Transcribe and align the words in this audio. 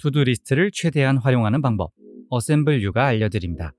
To-Do 0.00 0.24
리스트를 0.24 0.70
최대한 0.72 1.18
활용하는 1.18 1.60
방법 1.60 1.92
AssembleYou가 2.30 3.04
알려드립니다. 3.04 3.74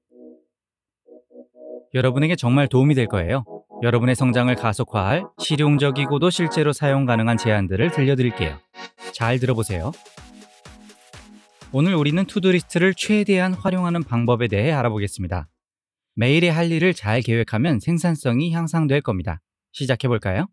여러분에게 1.93 2.35
정말 2.35 2.67
도움이 2.67 2.93
될 2.93 3.07
거예요. 3.07 3.43
여러분의 3.81 4.15
성장을 4.15 4.53
가속화할 4.53 5.25
실용적이고도 5.39 6.29
실제로 6.29 6.71
사용 6.73 7.05
가능한 7.05 7.37
제안들을 7.37 7.91
들려드릴게요. 7.91 8.57
잘 9.13 9.39
들어보세요. 9.39 9.91
오늘 11.73 11.95
우리는 11.95 12.23
To-Do 12.23 12.44
리스트를 12.44 12.93
최대한 12.95 13.53
활용하는 13.53 14.03
방법에 14.03 14.47
대해 14.47 14.71
알아보겠습니다. 14.71 15.47
매일의 16.15 16.51
할 16.51 16.71
일을 16.71 16.93
잘 16.93 17.21
계획하면 17.21 17.79
생산성이 17.79 18.53
향상될 18.53 19.01
겁니다. 19.01 19.41
시작해 19.71 20.07
볼까요? 20.07 20.47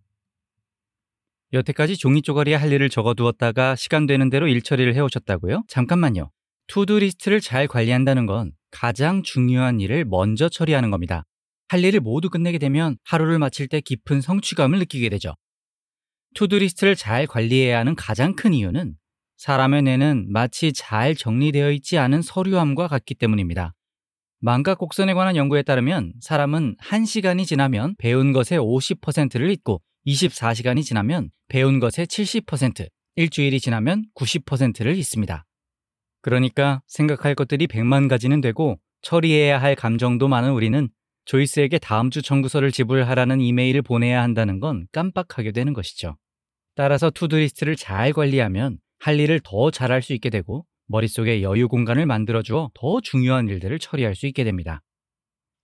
여태까지 1.52 1.96
종이 1.96 2.20
쪼가리에 2.20 2.54
할 2.54 2.72
일을 2.72 2.90
적어두었다가 2.90 3.74
시간 3.74 4.06
되는 4.06 4.28
대로 4.28 4.46
일 4.48 4.62
처리를 4.62 4.94
해오셨다고요? 4.94 5.64
잠깐만요. 5.68 6.30
To-Do 6.66 6.98
리스트를 6.98 7.40
잘 7.40 7.66
관리한다는 7.66 8.26
건 8.26 8.52
가장 8.70 9.22
중요한 9.22 9.80
일을 9.80 10.04
먼저 10.04 10.50
처리하는 10.50 10.90
겁니다. 10.90 11.24
할 11.68 11.82
일을 11.82 12.00
모두 12.00 12.28
끝내게 12.28 12.58
되면 12.58 12.98
하루를 13.04 13.38
마칠 13.38 13.68
때 13.68 13.80
깊은 13.80 14.20
성취감을 14.20 14.78
느끼게 14.80 15.08
되죠. 15.08 15.34
To-Do 16.34 16.58
리스트를 16.58 16.94
잘 16.94 17.26
관리해야 17.26 17.78
하는 17.78 17.94
가장 17.94 18.36
큰 18.36 18.52
이유는 18.52 18.94
사람의 19.38 19.82
뇌는 19.82 20.30
마치 20.30 20.72
잘 20.74 21.14
정리되어 21.14 21.70
있지 21.72 21.96
않은 21.96 22.20
서류함과 22.20 22.88
같기 22.88 23.14
때문입니다. 23.14 23.72
망각 24.40 24.78
곡선에 24.78 25.14
관한 25.14 25.36
연구에 25.36 25.62
따르면 25.62 26.12
사람은 26.20 26.76
1시간이 26.82 27.46
지나면 27.46 27.94
배운 27.98 28.32
것의 28.32 28.60
50%를 28.60 29.50
잊고 29.50 29.80
24시간이 30.06 30.84
지나면 30.84 31.30
배운 31.48 31.80
것의 31.80 32.06
70%, 32.06 32.88
일주일이 33.16 33.60
지나면 33.60 34.04
90%를 34.14 34.96
잊습니다. 34.96 35.44
그러니까 36.22 36.82
생각할 36.86 37.34
것들이 37.34 37.66
100만 37.66 38.08
가지는 38.08 38.40
되고 38.40 38.78
처리해야 39.02 39.60
할 39.60 39.74
감정도 39.74 40.28
많은 40.28 40.52
우리는 40.52 40.88
조이스에게 41.24 41.78
다음 41.78 42.10
주 42.10 42.22
청구서를 42.22 42.72
지불하라는 42.72 43.40
이메일을 43.40 43.82
보내야 43.82 44.22
한다는 44.22 44.60
건 44.60 44.86
깜빡하게 44.92 45.52
되는 45.52 45.72
것이죠. 45.74 46.16
따라서 46.74 47.10
To-Do 47.10 47.30
리스트를 47.30 47.76
잘 47.76 48.12
관리하면 48.12 48.78
할 48.98 49.20
일을 49.20 49.40
더 49.42 49.70
잘할 49.70 50.00
수 50.00 50.12
있게 50.14 50.30
되고 50.30 50.64
머릿속에 50.86 51.42
여유 51.42 51.68
공간을 51.68 52.06
만들어주어 52.06 52.70
더 52.72 53.00
중요한 53.02 53.48
일들을 53.48 53.78
처리할 53.78 54.14
수 54.14 54.26
있게 54.26 54.42
됩니다. 54.44 54.82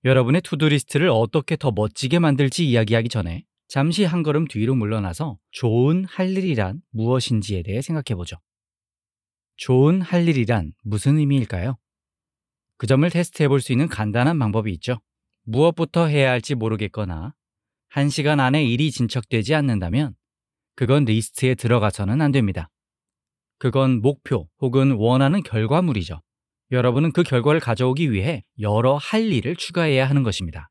여러분의 0.05 0.43
To-Do 0.43 0.62
리스트를 0.62 1.09
어떻게 1.09 1.57
더 1.57 1.73
멋지게 1.73 2.19
만들지 2.19 2.69
이야기하기 2.69 3.09
전에 3.09 3.45
잠시 3.75 4.05
한 4.05 4.23
걸음 4.23 4.47
뒤로 4.47 4.77
물러나서 4.77 5.37
좋은 5.51 6.05
할 6.05 6.31
일이란 6.31 6.81
무엇인지에 6.93 7.65
대해 7.65 7.83
생각해 7.83 8.15
보죠. 8.15 8.37
좋은 9.57 10.01
할 10.01 10.29
일이란 10.29 10.75
무슨 10.85 11.19
의미일까요? 11.19 11.77
그 12.77 12.87
점을 12.87 13.11
테스트해 13.11 13.49
볼 13.49 13.61
수 13.61 13.73
있는 13.73 13.89
간단한 13.89 14.39
방법이 14.39 14.71
있죠. 14.75 15.01
무엇부터 15.43 16.07
해야 16.07 16.31
할지 16.31 16.55
모르겠거나 16.55 17.35
한 17.89 18.09
시간 18.11 18.39
안에 18.39 18.65
일이 18.65 18.93
진척되지 18.93 19.57
않는다면 19.57 20.15
그건 20.77 21.05
리스트에 21.05 21.57
들어가서는 21.57 22.21
안 22.21 22.31
됩니다. 22.31 22.71
그건 23.59 24.01
목표 24.01 24.49
혹은 24.61 24.93
원하는 24.93 25.43
결과물이죠. 25.43 26.23
여러분은 26.71 27.11
그 27.11 27.25
결과를 27.25 27.59
가져오기 27.59 28.13
위해 28.13 28.45
여러 28.61 28.95
할 28.95 29.33
일을 29.33 29.57
추가해야 29.57 30.09
하는 30.09 30.23
것입니다. 30.23 30.71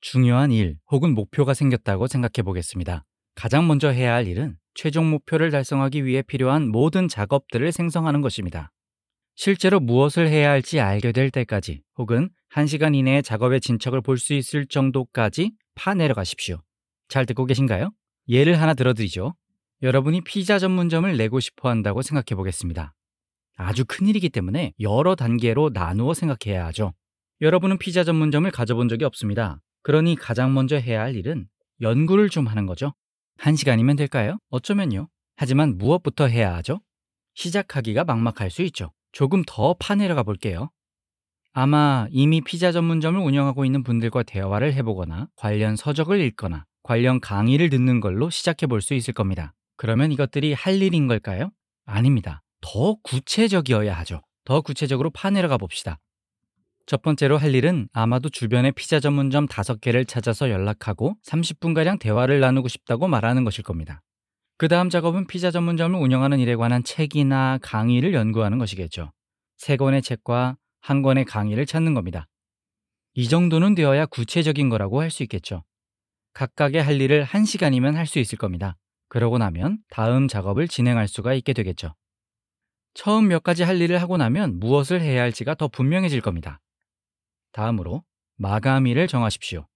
중요한 0.00 0.50
일 0.50 0.76
혹은 0.90 1.14
목표가 1.14 1.54
생겼다고 1.54 2.06
생각해 2.06 2.42
보겠습니다. 2.44 3.04
가장 3.34 3.66
먼저 3.66 3.88
해야 3.88 4.14
할 4.14 4.26
일은 4.26 4.56
최종 4.74 5.10
목표를 5.10 5.50
달성하기 5.50 6.04
위해 6.04 6.22
필요한 6.22 6.68
모든 6.68 7.08
작업들을 7.08 7.70
생성하는 7.72 8.20
것입니다. 8.20 8.70
실제로 9.36 9.80
무엇을 9.80 10.28
해야 10.28 10.50
할지 10.50 10.80
알게 10.80 11.12
될 11.12 11.30
때까지 11.30 11.82
혹은 11.96 12.30
1시간 12.52 12.94
이내에 12.94 13.22
작업의 13.22 13.60
진척을 13.60 14.00
볼 14.02 14.18
수 14.18 14.34
있을 14.34 14.66
정도까지 14.66 15.52
파내려가십시오. 15.74 16.60
잘 17.08 17.26
듣고 17.26 17.46
계신가요? 17.46 17.90
예를 18.28 18.60
하나 18.60 18.74
들어드리죠. 18.74 19.34
여러분이 19.82 20.22
피자 20.22 20.58
전문점을 20.58 21.16
내고 21.16 21.40
싶어 21.40 21.70
한다고 21.70 22.02
생각해 22.02 22.36
보겠습니다. 22.36 22.92
아주 23.56 23.84
큰 23.86 24.06
일이기 24.06 24.28
때문에 24.28 24.72
여러 24.80 25.14
단계로 25.14 25.70
나누어 25.72 26.12
생각해야 26.14 26.66
하죠. 26.66 26.92
여러분은 27.40 27.78
피자 27.78 28.04
전문점을 28.04 28.50
가져본 28.50 28.88
적이 28.88 29.06
없습니다. 29.06 29.60
그러니 29.82 30.16
가장 30.16 30.54
먼저 30.54 30.76
해야 30.76 31.00
할 31.00 31.16
일은 31.16 31.46
연구를 31.80 32.28
좀 32.28 32.46
하는 32.46 32.66
거죠. 32.66 32.92
한 33.38 33.56
시간이면 33.56 33.96
될까요? 33.96 34.38
어쩌면요. 34.50 35.08
하지만 35.36 35.78
무엇부터 35.78 36.26
해야 36.26 36.54
하죠? 36.56 36.80
시작하기가 37.34 38.04
막막할 38.04 38.50
수 38.50 38.62
있죠. 38.62 38.92
조금 39.12 39.42
더 39.46 39.74
파내려가 39.78 40.22
볼게요. 40.22 40.70
아마 41.52 42.06
이미 42.10 42.40
피자 42.42 42.70
전문점을 42.70 43.18
운영하고 43.20 43.64
있는 43.64 43.82
분들과 43.82 44.22
대화를 44.22 44.74
해보거나 44.74 45.28
관련 45.36 45.74
서적을 45.76 46.20
읽거나 46.20 46.64
관련 46.82 47.20
강의를 47.20 47.70
듣는 47.70 48.00
걸로 48.00 48.30
시작해 48.30 48.66
볼 48.66 48.80
수 48.82 48.94
있을 48.94 49.14
겁니다. 49.14 49.54
그러면 49.76 50.12
이것들이 50.12 50.52
할 50.52 50.80
일인 50.80 51.08
걸까요? 51.08 51.50
아닙니다. 51.86 52.42
더 52.60 52.96
구체적이어야 53.02 53.94
하죠. 54.00 54.20
더 54.44 54.60
구체적으로 54.60 55.10
파내려가 55.10 55.56
봅시다. 55.56 55.98
첫 56.90 57.02
번째로 57.02 57.38
할 57.38 57.54
일은 57.54 57.88
아마도 57.92 58.28
주변의 58.28 58.72
피자 58.72 58.98
전문점 58.98 59.46
다섯 59.46 59.80
개를 59.80 60.04
찾아서 60.04 60.50
연락하고 60.50 61.14
30분가량 61.24 62.00
대화를 62.00 62.40
나누고 62.40 62.66
싶다고 62.66 63.06
말하는 63.06 63.44
것일 63.44 63.62
겁니다. 63.62 64.02
그 64.58 64.66
다음 64.66 64.90
작업은 64.90 65.28
피자 65.28 65.52
전문점을 65.52 65.96
운영하는 66.00 66.40
일에 66.40 66.56
관한 66.56 66.82
책이나 66.82 67.60
강의를 67.62 68.12
연구하는 68.12 68.58
것이겠죠. 68.58 69.12
세 69.56 69.76
권의 69.76 70.02
책과 70.02 70.56
한 70.80 71.02
권의 71.02 71.26
강의를 71.26 71.64
찾는 71.64 71.94
겁니다. 71.94 72.26
이 73.14 73.28
정도는 73.28 73.76
되어야 73.76 74.06
구체적인 74.06 74.68
거라고 74.68 75.00
할 75.00 75.12
수 75.12 75.22
있겠죠. 75.22 75.62
각각의 76.32 76.82
할 76.82 77.00
일을 77.00 77.22
한 77.22 77.44
시간이면 77.44 77.94
할 77.94 78.08
수 78.08 78.18
있을 78.18 78.36
겁니다. 78.36 78.76
그러고 79.08 79.38
나면 79.38 79.78
다음 79.90 80.26
작업을 80.26 80.66
진행할 80.66 81.06
수가 81.06 81.34
있게 81.34 81.52
되겠죠. 81.52 81.94
처음 82.94 83.28
몇 83.28 83.44
가지 83.44 83.62
할 83.62 83.80
일을 83.80 84.02
하고 84.02 84.16
나면 84.16 84.58
무엇을 84.58 85.00
해야 85.00 85.22
할지가 85.22 85.54
더 85.54 85.68
분명해질 85.68 86.20
겁니다. 86.20 86.60
다음으로 87.52 88.04
마감일을 88.36 89.08
정하십시오. 89.08 89.66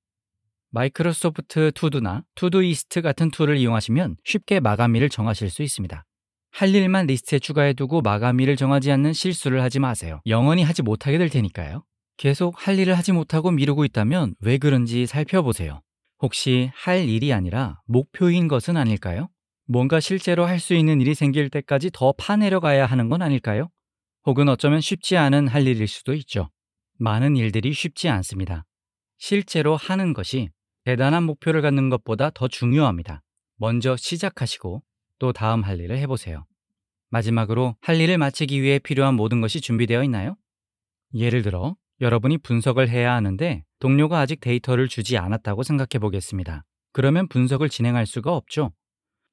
Microsoft 0.70 1.72
To 1.74 1.91
Do나 1.91 2.24
Todoist 2.34 3.00
같은 3.02 3.30
툴을 3.30 3.56
이용하시면 3.58 4.16
쉽게 4.24 4.60
마감일을 4.60 5.08
정하실 5.08 5.50
수 5.50 5.62
있습니다. 5.62 6.04
할 6.50 6.74
일만 6.74 7.06
리스트에 7.06 7.38
추가해두고 7.38 8.00
마감일을 8.02 8.56
정하지 8.56 8.90
않는 8.92 9.12
실수를 9.12 9.62
하지 9.62 9.78
마세요. 9.80 10.20
영원히 10.26 10.62
하지 10.62 10.82
못하게 10.82 11.18
될 11.18 11.28
테니까요. 11.28 11.84
계속 12.16 12.54
할 12.56 12.78
일을 12.78 12.96
하지 12.96 13.12
못하고 13.12 13.50
미루고 13.50 13.84
있다면 13.84 14.34
왜 14.40 14.58
그런지 14.58 15.06
살펴보세요. 15.06 15.80
혹시 16.20 16.70
할 16.74 17.08
일이 17.08 17.32
아니라 17.32 17.80
목표인 17.86 18.48
것은 18.48 18.76
아닐까요? 18.76 19.28
뭔가 19.66 19.98
실제로 19.98 20.44
할 20.44 20.60
수 20.60 20.74
있는 20.74 21.00
일이 21.00 21.14
생길 21.14 21.50
때까지 21.50 21.90
더 21.92 22.12
파내려 22.12 22.60
가야 22.60 22.86
하는 22.86 23.08
건 23.08 23.22
아닐까요? 23.22 23.68
혹은 24.26 24.48
어쩌면 24.48 24.80
쉽지 24.80 25.16
않은 25.16 25.48
할 25.48 25.66
일일 25.66 25.88
수도 25.88 26.14
있죠. 26.14 26.50
많은 26.98 27.36
일들이 27.36 27.72
쉽지 27.72 28.08
않습니다. 28.08 28.64
실제로 29.18 29.76
하는 29.76 30.12
것이 30.12 30.50
대단한 30.84 31.22
목표를 31.24 31.62
갖는 31.62 31.88
것보다 31.90 32.30
더 32.30 32.48
중요합니다. 32.48 33.22
먼저 33.56 33.96
시작하시고 33.96 34.82
또 35.18 35.32
다음 35.32 35.62
할 35.62 35.80
일을 35.80 35.98
해보세요. 35.98 36.44
마지막으로 37.10 37.76
할 37.80 38.00
일을 38.00 38.18
마치기 38.18 38.60
위해 38.62 38.78
필요한 38.78 39.14
모든 39.14 39.40
것이 39.40 39.60
준비되어 39.60 40.02
있나요? 40.04 40.36
예를 41.14 41.42
들어 41.42 41.76
여러분이 42.00 42.38
분석을 42.38 42.88
해야 42.88 43.14
하는데 43.14 43.64
동료가 43.78 44.18
아직 44.18 44.40
데이터를 44.40 44.88
주지 44.88 45.16
않았다고 45.16 45.62
생각해 45.62 46.00
보겠습니다. 46.00 46.64
그러면 46.92 47.28
분석을 47.28 47.68
진행할 47.68 48.06
수가 48.06 48.34
없죠. 48.34 48.72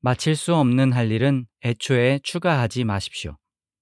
마칠 0.01 0.35
수 0.35 0.55
없는 0.55 0.93
할 0.93 1.11
일은 1.11 1.45
애초에 1.63 2.19
추가하지 2.23 2.83
마십시오. 2.83 3.37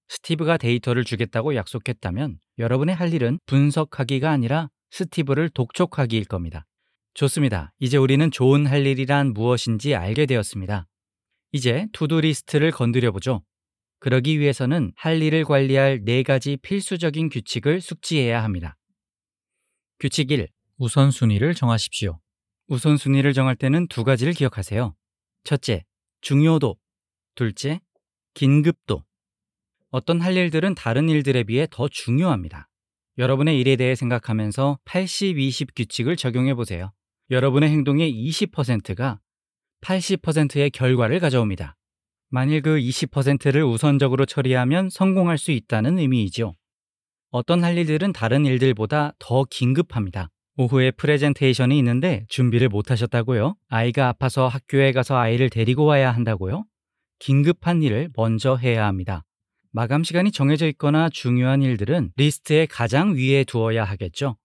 스티브가 0.07 0.57
데이터를 0.57 1.03
주겠다고 1.03 1.55
약속했다면 1.55 2.39
여러분의 2.59 2.93
할 2.93 3.13
일은 3.13 3.39
분석하기가 3.45 4.29
아니라 4.29 4.69
스티브를 4.91 5.49
독촉하기일 5.49 6.25
겁니다. 6.25 6.65
좋습니다. 7.13 7.73
이제 7.79 7.97
우리는 7.97 8.29
좋은 8.29 8.67
할 8.67 8.85
일이란 8.85 9.33
무엇인지 9.33 9.95
알게 9.95 10.25
되었습니다. 10.25 10.85
이제 11.51 11.87
To-Do 11.93 12.21
리스트를 12.21 12.71
건드려 12.71 13.11
보죠. 13.11 13.41
그러기 13.99 14.39
위해서는 14.39 14.91
할 14.95 15.21
일을 15.21 15.45
관리할 15.45 16.01
네 16.03 16.23
가지 16.23 16.57
필수적인 16.57 17.29
규칙을 17.29 17.81
숙지해야 17.81 18.43
합니다. 18.43 18.77
규칙 19.99 20.31
1. 20.31 20.47
우선순위를 20.77 21.55
정하십시오. 21.55 22.19
우선순위를 22.67 23.33
정할 23.33 23.55
때는 23.55 23.87
두 23.87 24.03
가지를 24.03 24.33
기억하세요. 24.33 24.95
첫째, 25.43 25.83
중요도. 26.21 26.77
둘째, 27.35 27.79
긴급도. 28.33 29.03
어떤 29.91 30.21
할 30.21 30.37
일들은 30.37 30.75
다른 30.75 31.09
일들에 31.09 31.43
비해 31.43 31.67
더 31.69 31.87
중요합니다. 31.87 32.69
여러분의 33.17 33.59
일에 33.59 33.75
대해 33.75 33.95
생각하면서 33.95 34.79
80-20 34.85 35.75
규칙을 35.75 36.15
적용해 36.15 36.53
보세요. 36.53 36.91
여러분의 37.31 37.69
행동의 37.69 38.11
20%가 38.11 39.19
80%의 39.81 40.69
결과를 40.69 41.19
가져옵니다. 41.19 41.75
만일 42.29 42.61
그 42.61 42.77
20%를 42.77 43.63
우선적으로 43.63 44.25
처리하면 44.25 44.89
성공할 44.89 45.37
수 45.39 45.51
있다는 45.51 45.97
의미이죠. 45.97 46.55
어떤 47.31 47.63
할 47.63 47.77
일들은 47.77 48.13
다른 48.13 48.45
일들보다 48.45 49.13
더 49.17 49.45
긴급합니다. 49.49 50.29
오후에 50.57 50.91
프레젠테이션이 50.91 51.77
있는데 51.79 52.25
준비를 52.29 52.69
못 52.69 52.91
하셨다고요? 52.91 53.55
아이가 53.69 54.07
아파서 54.09 54.47
학교에 54.47 54.91
가서 54.91 55.17
아이를 55.17 55.49
데리고 55.49 55.85
와야 55.85 56.11
한다고요? 56.11 56.65
긴급한 57.17 57.81
일을 57.81 58.09
먼저 58.15 58.55
해야 58.55 58.85
합니다. 58.85 59.23
마감 59.71 60.03
시간이 60.03 60.31
정해져 60.31 60.67
있거나 60.69 61.09
중요한 61.09 61.61
일들은 61.61 62.11
리스트의 62.15 62.67
가장 62.67 63.15
위에 63.15 63.43
두어야 63.43 63.83
하겠죠. 63.83 64.35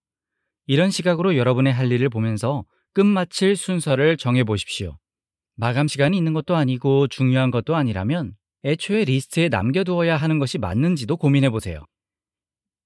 이런 0.67 0.91
시각으로 0.91 1.35
여러분의 1.35 1.73
할 1.73 1.91
일을 1.91 2.09
보면서 2.09 2.63
끝마칠 2.93 3.55
순서를 3.55 4.17
정해 4.17 4.43
보십시오. 4.43 4.97
마감 5.55 5.87
시간이 5.87 6.15
있는 6.17 6.33
것도 6.33 6.55
아니고 6.55 7.07
중요한 7.07 7.49
것도 7.49 7.75
아니라면 7.75 8.33
애초에 8.63 9.05
리스트에 9.05 9.49
남겨두어야 9.49 10.15
하는 10.15 10.37
것이 10.39 10.57
맞는지도 10.57 11.17
고민해 11.17 11.49
보세요. 11.49 11.83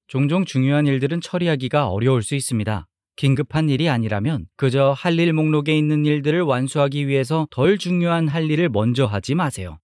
종종 0.08 0.46
중요한 0.46 0.88
일들은 0.88 1.22
처리하기가 1.22 1.90
어려울 1.90 2.24
수 2.24 2.36
있습니다. 2.36 2.88
긴급한 3.16 3.70
일이 3.70 3.90
아니라면 3.90 4.46
그저 4.56 4.94
할 4.98 5.20
일 5.20 5.34
목록에 5.34 5.78
있는 5.78 6.06
일들을 6.06 6.42
완수하기 6.42 7.08
위해서 7.08 7.48
덜 7.52 7.78
중요한 7.78 8.28
할 8.28 8.50
일을 8.50 8.70
먼저 8.70 9.06
하지 9.06 9.36
마세요. 9.36 9.78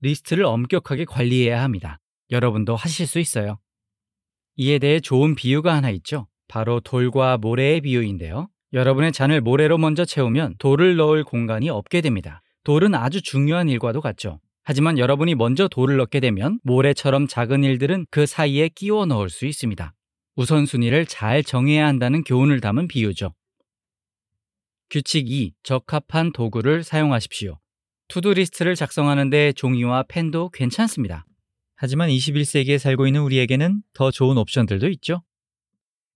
리스트를 0.00 0.44
엄격하게 0.44 1.04
관리해야 1.04 1.62
합니다. 1.62 1.98
여러분도 2.30 2.76
하실 2.76 3.06
수 3.06 3.18
있어요. 3.18 3.58
이에 4.56 4.78
대해 4.78 5.00
좋은 5.00 5.34
비유가 5.34 5.74
하나 5.74 5.90
있죠. 5.90 6.26
바로 6.48 6.80
돌과 6.80 7.38
모래의 7.38 7.80
비유인데요. 7.82 8.48
여러분의 8.72 9.12
잔을 9.12 9.40
모래로 9.40 9.78
먼저 9.78 10.04
채우면 10.04 10.56
돌을 10.58 10.96
넣을 10.96 11.24
공간이 11.24 11.70
없게 11.70 12.00
됩니다. 12.00 12.42
돌은 12.64 12.94
아주 12.94 13.22
중요한 13.22 13.68
일과도 13.68 14.00
같죠. 14.00 14.40
하지만 14.62 14.98
여러분이 14.98 15.34
먼저 15.34 15.66
돌을 15.66 15.96
넣게 15.96 16.20
되면 16.20 16.60
모래처럼 16.62 17.26
작은 17.26 17.64
일들은 17.64 18.06
그 18.10 18.26
사이에 18.26 18.68
끼워 18.68 19.06
넣을 19.06 19.30
수 19.30 19.46
있습니다. 19.46 19.94
우선순위를 20.36 21.06
잘 21.06 21.42
정해야 21.42 21.86
한다는 21.86 22.22
교훈을 22.22 22.60
담은 22.60 22.86
비유죠. 22.86 23.34
규칙 24.90 25.30
2. 25.30 25.52
적합한 25.62 26.32
도구를 26.32 26.84
사용하십시오. 26.84 27.58
To-Do 28.10 28.29
리스트를 28.29 28.74
작성하는데 28.74 29.52
종이와 29.52 30.04
펜도 30.08 30.50
괜찮습니다. 30.50 31.24
하지만 31.76 32.10
21세기에 32.10 32.76
살고 32.76 33.06
있는 33.06 33.22
우리에게는 33.22 33.82
더 33.94 34.10
좋은 34.10 34.36
옵션들도 34.36 34.88
있죠. 34.90 35.22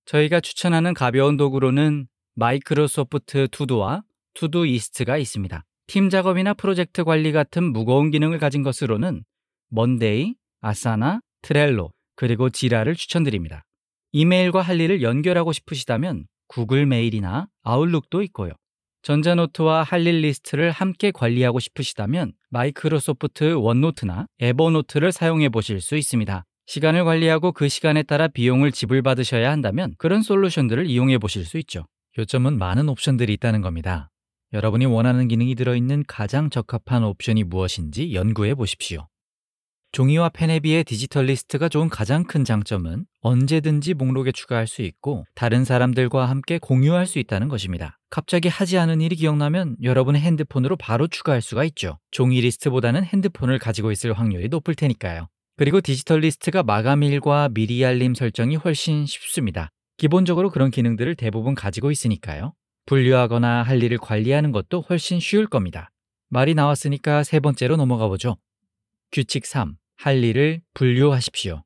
저희가 0.04 0.40
추천하는 0.40 0.92
가벼운 0.92 1.36
도구로는 1.36 2.08
Microsoft 2.34 3.48
To 3.50 4.02
Do와 4.34 4.66
Todoist가 4.66 5.16
있습니다. 5.16 5.64
팀 5.86 6.10
작업이나 6.10 6.52
프로젝트 6.52 7.04
관리 7.04 7.30
같은 7.30 7.72
무거운 7.72 8.10
기능을 8.10 8.38
가진 8.38 8.62
것으로는 8.62 9.24
Monday, 9.68 10.34
Asana, 10.60 11.20
Trello, 11.42 11.92
그리고 12.16 12.50
Jira를 12.50 12.96
추천드립니다. 12.96 13.64
이메일과 14.12 14.62
할 14.62 14.80
일을 14.80 15.02
연결하고 15.02 15.52
싶으시다면 15.52 16.26
구글 16.48 16.86
메일이나 16.86 17.48
Outlook도 17.62 18.22
있고요. 18.22 18.52
전자노트와 19.04 19.82
할일 19.82 20.22
리스트를 20.22 20.70
함께 20.70 21.10
관리하고 21.10 21.60
싶으시다면 21.60 22.32
Microsoft 22.48 23.52
OneNote나 23.52 24.26
Evernote를 24.40 25.12
사용해 25.12 25.50
보실 25.50 25.82
수 25.82 25.96
있습니다. 25.96 26.44
시간을 26.66 27.04
관리하고 27.04 27.52
그 27.52 27.68
시간에 27.68 28.02
따라 28.02 28.28
비용을 28.28 28.72
지불받으셔야 28.72 29.50
한다면 29.50 29.94
그런 29.98 30.22
솔루션들을 30.22 30.86
이용해 30.86 31.18
보실 31.18 31.44
수 31.44 31.58
있죠. 31.58 31.86
요점은 32.16 32.56
많은 32.56 32.88
옵션들이 32.88 33.34
있다는 33.34 33.60
겁니다. 33.60 34.10
여러분이 34.54 34.86
원하는 34.86 35.28
기능이 35.28 35.54
들어있는 35.54 36.04
가장 36.08 36.48
적합한 36.48 37.04
옵션이 37.04 37.44
무엇인지 37.44 38.14
연구해 38.14 38.54
보십시오. 38.54 39.08
종이와 39.94 40.30
펜에 40.30 40.58
비해 40.58 40.82
디지털 40.82 41.26
리스트가 41.26 41.68
좋은 41.68 41.88
가장 41.88 42.24
큰 42.24 42.44
장점은 42.44 43.06
언제든지 43.20 43.94
목록에 43.94 44.32
추가할 44.32 44.66
수 44.66 44.82
있고 44.82 45.24
다른 45.36 45.64
사람들과 45.64 46.28
함께 46.28 46.58
공유할 46.58 47.06
수 47.06 47.20
있다는 47.20 47.46
것입니다. 47.46 47.96
갑자기 48.10 48.48
하지 48.48 48.76
않은 48.76 49.00
일이 49.00 49.14
기억나면 49.14 49.76
여러분의 49.84 50.20
핸드폰으로 50.20 50.74
바로 50.74 51.06
추가할 51.06 51.40
수가 51.40 51.62
있죠. 51.66 52.00
종이 52.10 52.40
리스트보다는 52.40 53.04
핸드폰을 53.04 53.60
가지고 53.60 53.92
있을 53.92 54.12
확률이 54.14 54.48
높을 54.48 54.74
테니까요. 54.74 55.28
그리고 55.56 55.80
디지털 55.80 56.22
리스트가 56.22 56.64
마감일과 56.64 57.50
미리 57.54 57.84
알림 57.84 58.16
설정이 58.16 58.56
훨씬 58.56 59.06
쉽습니다. 59.06 59.70
기본적으로 59.96 60.50
그런 60.50 60.72
기능들을 60.72 61.14
대부분 61.14 61.54
가지고 61.54 61.92
있으니까요. 61.92 62.52
분류하거나 62.86 63.62
할 63.62 63.80
일을 63.80 63.98
관리하는 63.98 64.50
것도 64.50 64.80
훨씬 64.90 65.20
쉬울 65.20 65.46
겁니다. 65.46 65.92
말이 66.30 66.54
나왔으니까 66.54 67.22
세 67.22 67.38
번째로 67.38 67.76
넘어가 67.76 68.08
보죠. 68.08 68.38
규칙 69.12 69.46
3. 69.46 69.76
할 70.04 70.22
일을 70.22 70.60
분류하십시오. 70.74 71.64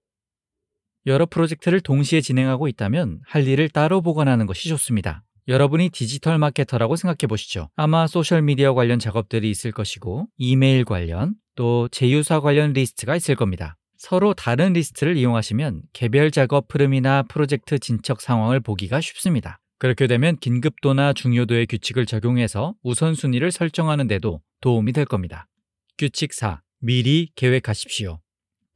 여러 1.06 1.26
프로젝트를 1.26 1.80
동시에 1.80 2.20
진행하고 2.20 2.68
있다면 2.68 3.20
할 3.26 3.48
일을 3.48 3.68
따로 3.68 4.00
보관하는 4.00 4.46
것이 4.46 4.68
좋습니다. 4.68 5.24
여러분이 5.48 5.88
디지털 5.88 6.38
마케터라고 6.38 6.94
생각해 6.94 7.26
보시죠. 7.28 7.68
아마 7.74 8.06
소셜미디어 8.06 8.74
관련 8.74 9.00
작업들이 9.00 9.50
있을 9.50 9.72
것이고, 9.72 10.28
이메일 10.36 10.84
관련, 10.84 11.34
또 11.56 11.88
제휴사 11.88 12.38
관련 12.38 12.74
리스트가 12.74 13.16
있을 13.16 13.34
겁니다. 13.34 13.76
서로 13.96 14.34
다른 14.34 14.72
리스트를 14.72 15.16
이용하시면 15.16 15.82
개별 15.92 16.30
작업 16.30 16.72
흐름이나 16.72 17.24
프로젝트 17.24 17.80
진척 17.80 18.20
상황을 18.20 18.60
보기가 18.60 19.00
쉽습니다. 19.00 19.58
그렇게 19.80 20.06
되면 20.06 20.36
긴급도나 20.36 21.12
중요도의 21.12 21.66
규칙을 21.66 22.06
적용해서 22.06 22.76
우선순위를 22.84 23.50
설정하는 23.50 24.06
데도 24.06 24.42
도움이 24.60 24.92
될 24.92 25.06
겁니다. 25.06 25.48
규칙 25.98 26.32
4. 26.32 26.62
미리 26.80 27.30
계획하십시오. 27.34 28.20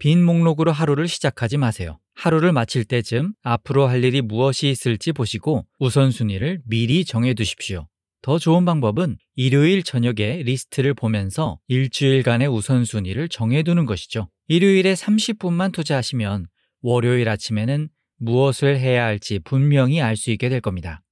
빈 0.02 0.24
목록으로 0.24 0.72
하루를 0.72 1.06
시작하지 1.06 1.58
마세요. 1.58 2.00
하루를 2.16 2.50
마칠 2.50 2.84
때쯤 2.84 3.34
앞으로 3.44 3.86
할 3.86 4.02
일이 4.02 4.20
무엇이 4.20 4.68
있을지 4.68 5.12
보시고 5.12 5.64
우선순위를 5.78 6.58
미리 6.66 7.04
정해 7.04 7.34
두십시오. 7.34 7.86
더 8.20 8.36
좋은 8.36 8.64
방법은 8.64 9.16
일요일 9.36 9.84
저녁에 9.84 10.42
리스트를 10.42 10.94
보면서 10.94 11.60
일주일간의 11.68 12.48
우선순위를 12.48 13.28
정해두는 13.28 13.86
것이죠. 13.86 14.28
일요일에 14.48 14.94
30분만 14.94 15.72
투자하시면 15.72 16.46
월요일 16.80 17.28
아침에는 17.28 17.88
무엇을 18.18 18.80
해야 18.80 19.04
할지 19.04 19.38
분명히 19.38 20.00
알 20.00 20.16
수 20.16 20.32
있게 20.32 20.48
될 20.48 20.60
겁니다. 20.60 21.04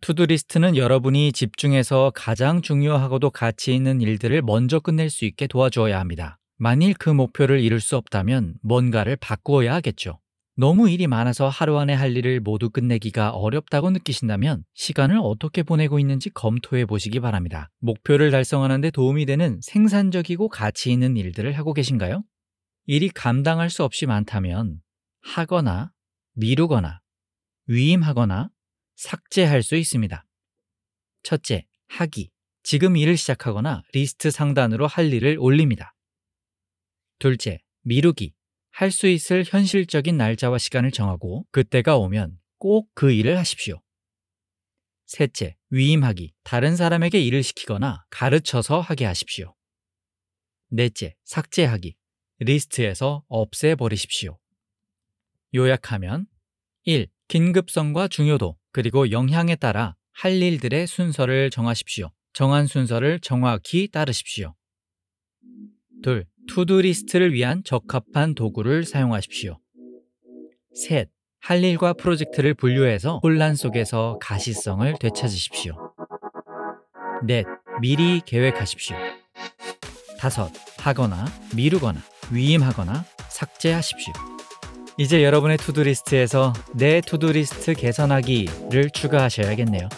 to-do 0.00 0.22
리스트는 0.22 0.76
여러분이 0.76 1.32
집중해서 1.32 2.10
가장 2.16 2.62
중요하고도 2.62 3.30
가치 3.30 3.76
있는 3.76 4.00
일들을 4.00 4.42
먼저 4.42 4.80
끝낼 4.80 5.08
수 5.08 5.24
있게 5.24 5.46
도와주어야 5.46 6.00
합니다. 6.00 6.37
만일 6.60 6.94
그 6.94 7.08
목표를 7.08 7.60
이룰 7.60 7.80
수 7.80 7.96
없다면 7.96 8.56
뭔가를 8.62 9.14
바꾸어야 9.14 9.74
하겠죠. 9.74 10.18
너무 10.56 10.90
일이 10.90 11.06
많아서 11.06 11.48
하루 11.48 11.78
안에 11.78 11.94
할 11.94 12.16
일을 12.16 12.40
모두 12.40 12.68
끝내기가 12.68 13.30
어렵다고 13.30 13.92
느끼신다면 13.92 14.64
시간을 14.74 15.20
어떻게 15.22 15.62
보내고 15.62 16.00
있는지 16.00 16.30
검토해 16.30 16.84
보시기 16.84 17.20
바랍니다. 17.20 17.70
목표를 17.78 18.32
달성하는 18.32 18.80
데 18.80 18.90
도움이 18.90 19.24
되는 19.24 19.60
생산적이고 19.62 20.48
가치 20.48 20.90
있는 20.90 21.16
일들을 21.16 21.52
하고 21.52 21.72
계신가요? 21.72 22.24
일이 22.86 23.08
감당할 23.08 23.70
수 23.70 23.84
없이 23.84 24.06
많다면 24.06 24.80
하거나 25.20 25.92
미루거나 26.34 27.00
위임하거나 27.68 28.50
삭제할 28.96 29.62
수 29.62 29.76
있습니다. 29.76 30.26
첫째, 31.22 31.66
하기. 31.86 32.30
지금 32.64 32.96
일을 32.96 33.16
시작하거나 33.16 33.84
리스트 33.92 34.32
상단으로 34.32 34.88
할 34.88 35.12
일을 35.12 35.36
올립니다. 35.38 35.94
둘째, 37.18 37.60
미루기. 37.82 38.34
할 38.70 38.90
수 38.92 39.08
있을 39.08 39.44
현실적인 39.44 40.16
날짜와 40.16 40.58
시간을 40.58 40.92
정하고 40.92 41.44
그때가 41.50 41.96
오면 41.96 42.38
꼭 42.58 42.88
그 42.94 43.10
일을 43.12 43.36
하십시오. 43.38 43.80
셋째, 45.06 45.56
위임하기. 45.70 46.34
다른 46.44 46.76
사람에게 46.76 47.20
일을 47.20 47.42
시키거나 47.42 48.04
가르쳐서 48.10 48.80
하게 48.80 49.04
하십시오. 49.06 49.54
넷째, 50.68 51.14
삭제하기. 51.24 51.96
리스트에서 52.40 53.24
없애버리십시오. 53.28 54.38
요약하면 55.54 56.26
1. 56.84 57.08
긴급성과 57.26 58.08
중요도 58.08 58.56
그리고 58.70 59.10
영향에 59.10 59.56
따라 59.56 59.96
할 60.12 60.40
일들의 60.40 60.86
순서를 60.86 61.50
정하십시오. 61.50 62.10
정한 62.32 62.66
순서를 62.66 63.18
정확히 63.20 63.88
따르십시오. 63.88 64.54
둘, 66.02 66.26
to-do 66.48 66.73
리스트를 66.73 67.32
위한 67.32 67.62
적합한 67.64 68.34
도구를 68.34 68.84
사용하십시오. 68.84 69.58
셋, 70.74 71.08
할 71.40 71.62
일과 71.62 71.92
프로젝트를 71.92 72.54
분류해서 72.54 73.20
혼란 73.22 73.54
속에서 73.54 74.18
가시성을 74.20 74.94
되찾으십시오. 74.98 75.92
넷, 77.24 77.44
미리 77.80 78.20
계획하십시오. 78.24 78.96
다섯, 80.18 80.50
하거나 80.78 81.24
미루거나 81.54 82.00
위임하거나 82.32 83.04
삭제하십시오. 83.28 84.12
이제 84.98 85.22
여러분의 85.22 85.58
to-do 85.58 85.86
리스트에서 85.86 86.52
내 86.74 87.00
to-do 87.00 87.28
리스트 87.28 87.74
개선하기를 87.74 88.90
추가하셔야겠네요. 88.90 89.88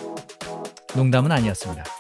농담은 0.95 1.33
아니었습니다. 1.33 2.00